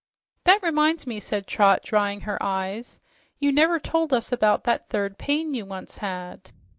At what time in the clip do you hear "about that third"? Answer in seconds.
4.31-5.19